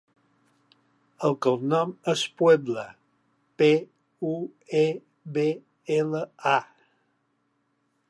El 1.27 1.35
cognom 1.45 1.91
és 2.13 2.23
Puebla: 2.41 2.87
pe, 3.61 3.69
u, 4.33 4.35
e, 4.83 4.85
be, 5.37 5.49
ela, 6.01 6.27
a. 6.57 6.59